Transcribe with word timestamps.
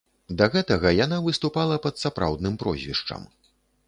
Да 0.37 0.45
гэтага 0.53 0.93
яна 1.05 1.19
выступала 1.27 1.75
пад 1.83 2.01
сапраўдным 2.05 2.57
прозвішчам. 2.65 3.21